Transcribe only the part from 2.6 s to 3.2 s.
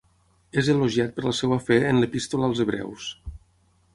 hebreus.